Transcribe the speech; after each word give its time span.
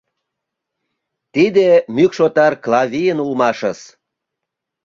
Тиде 1.33 1.69
мӱкш 1.95 2.17
отар 2.25 2.53
Клавийын 2.63 3.19
улмашыс. 3.25 3.79